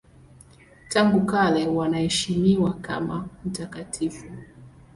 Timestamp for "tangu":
0.89-1.25